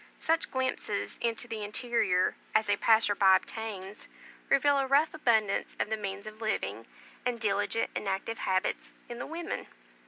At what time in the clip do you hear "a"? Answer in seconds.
2.71-2.75, 4.79-4.87